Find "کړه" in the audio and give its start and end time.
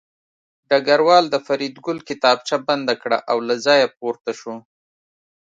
3.01-3.17